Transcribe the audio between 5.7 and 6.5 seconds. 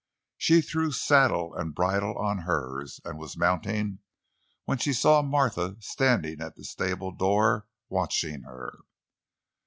standing